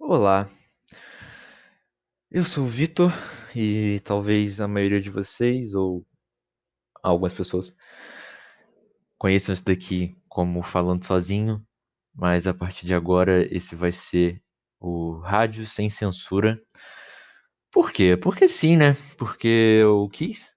[0.00, 0.50] Olá,
[2.30, 3.12] eu sou o Vitor
[3.54, 6.04] e talvez a maioria de vocês ou
[7.02, 7.74] algumas pessoas
[9.18, 11.64] conheçam isso daqui como falando sozinho,
[12.14, 14.42] mas a partir de agora esse vai ser
[14.80, 16.60] o Rádio Sem Censura.
[17.72, 18.16] Por quê?
[18.16, 18.94] Porque sim, né?
[19.16, 20.54] Porque eu quis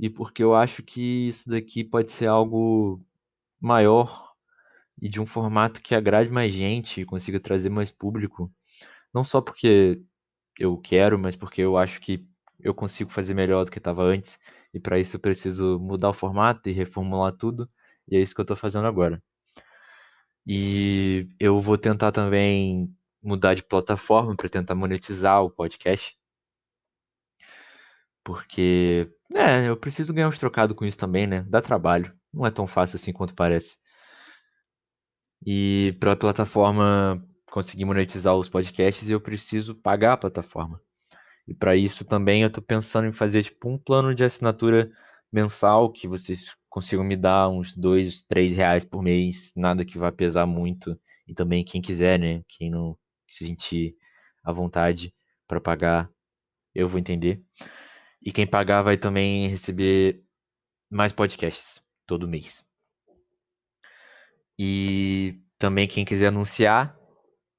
[0.00, 3.02] e porque eu acho que isso daqui pode ser algo
[3.60, 4.32] maior
[5.00, 8.52] e de um formato que agrade mais gente e consiga trazer mais público.
[9.16, 10.02] Não só porque
[10.58, 12.26] eu quero, mas porque eu acho que
[12.60, 14.38] eu consigo fazer melhor do que estava antes.
[14.74, 17.66] E para isso eu preciso mudar o formato e reformular tudo.
[18.08, 19.22] E é isso que eu estou fazendo agora.
[20.46, 26.14] E eu vou tentar também mudar de plataforma para tentar monetizar o podcast.
[28.22, 31.42] Porque, é, eu preciso ganhar uns trocados com isso também, né?
[31.48, 32.12] Dá trabalho.
[32.32, 33.78] Não é tão fácil assim quanto parece.
[35.46, 37.24] E para a plataforma
[37.56, 40.78] conseguir monetizar os podcasts, eu preciso pagar a plataforma.
[41.48, 44.92] E para isso também eu estou pensando em fazer tipo um plano de assinatura
[45.32, 50.12] mensal que vocês consigam me dar uns dois, três reais por mês, nada que vá
[50.12, 51.00] pesar muito.
[51.26, 52.42] E também quem quiser, né?
[52.46, 52.94] Quem não
[53.26, 53.96] se sentir
[54.44, 55.14] à vontade
[55.48, 56.10] para pagar,
[56.74, 57.42] eu vou entender.
[58.20, 60.22] E quem pagar vai também receber
[60.90, 62.62] mais podcasts todo mês.
[64.58, 66.94] E também quem quiser anunciar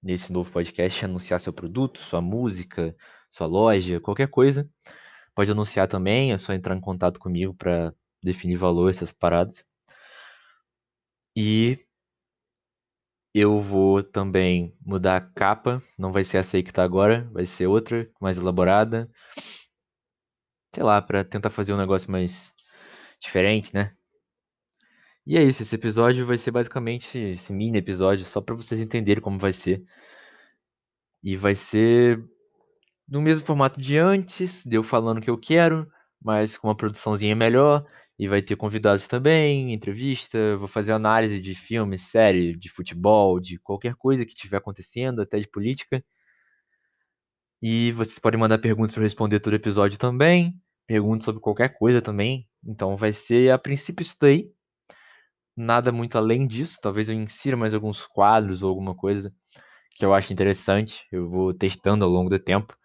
[0.08, 2.96] nesse novo podcast, anunciar seu produto, sua música,
[3.30, 4.70] sua loja, qualquer coisa,
[5.36, 9.66] pode anunciar também, é só entrar em contato comigo para definir valor, essas paradas.
[11.36, 11.78] E
[13.34, 17.46] eu vou também mudar a capa, não vai ser essa aí que tá agora, vai
[17.46, 19.10] ser outra, mais elaborada.
[20.74, 22.54] Sei lá, para tentar fazer um negócio mais
[23.20, 23.94] diferente, né?
[25.28, 29.22] E é isso, esse episódio vai ser basicamente esse mini episódio, só para vocês entenderem
[29.22, 29.84] como vai ser.
[31.22, 32.24] E vai ser
[33.08, 35.86] no mesmo formato de antes, deu falando o que eu quero,
[36.22, 37.86] mas com uma produçãozinha melhor.
[38.18, 43.60] E vai ter convidados também, entrevista, vou fazer análise de filme, série, de futebol, de
[43.60, 46.02] qualquer coisa que estiver acontecendo, até de política.
[47.62, 50.56] E vocês podem mandar perguntas para responder todo episódio também.
[50.88, 52.48] Perguntas sobre qualquer coisa também.
[52.64, 54.57] Então vai ser a princípio isso daí
[55.58, 56.78] nada muito além disso.
[56.82, 59.34] Talvez eu insira mais alguns quadros ou alguma coisa
[59.96, 61.06] que eu acho interessante.
[61.12, 62.78] Eu vou testando ao longo do tempo.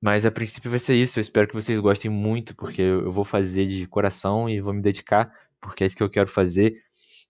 [0.00, 1.18] Mas a princípio vai ser isso.
[1.18, 4.80] Eu espero que vocês gostem muito, porque eu vou fazer de coração e vou me
[4.80, 5.30] dedicar,
[5.60, 6.80] porque é isso que eu quero fazer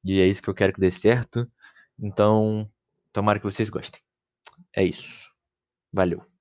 [0.04, 1.50] e é isso que eu quero que dê certo.
[1.98, 2.70] Então,
[3.12, 4.00] tomara que vocês gostem.
[4.76, 5.32] É isso.
[5.94, 6.37] Valeu.